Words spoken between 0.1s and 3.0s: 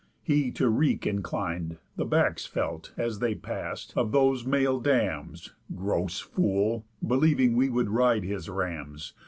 He, to wreak inclin'd, The backs felt,